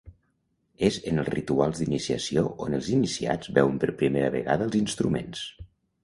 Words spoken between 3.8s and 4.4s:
per primera